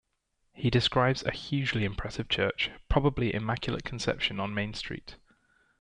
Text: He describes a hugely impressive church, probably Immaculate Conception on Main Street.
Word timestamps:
He 0.53 0.71
describes 0.71 1.21
a 1.23 1.31
hugely 1.31 1.85
impressive 1.85 2.27
church, 2.27 2.71
probably 2.89 3.35
Immaculate 3.35 3.83
Conception 3.83 4.39
on 4.39 4.51
Main 4.51 4.73
Street. 4.73 5.17